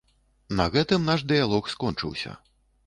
[0.61, 2.31] На гэтым наш дыялог скончыўся.